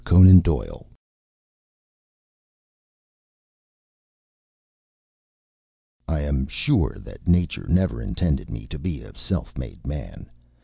[0.03, 0.87] Conan Doyle
[6.07, 10.31] I am sure that Nature never intended me to be a self made man.